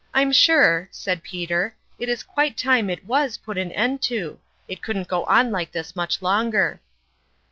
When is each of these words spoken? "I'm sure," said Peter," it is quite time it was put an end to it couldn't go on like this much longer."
"I'm 0.15 0.31
sure," 0.31 0.87
said 0.89 1.21
Peter," 1.21 1.75
it 1.99 2.09
is 2.09 2.23
quite 2.23 2.57
time 2.57 2.89
it 2.89 3.05
was 3.05 3.37
put 3.37 3.55
an 3.59 3.71
end 3.73 4.01
to 4.09 4.39
it 4.67 4.81
couldn't 4.81 5.07
go 5.07 5.25
on 5.25 5.51
like 5.51 5.71
this 5.73 5.95
much 5.95 6.23
longer." 6.23 6.81